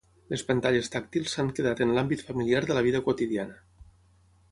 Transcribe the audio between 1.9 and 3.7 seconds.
l'àmbit familiar de la vida quotidiana.